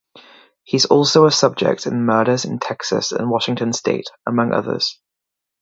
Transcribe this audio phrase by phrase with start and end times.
[0.63, 4.99] He's also a suspect in murders in Texas and Washington state, among others.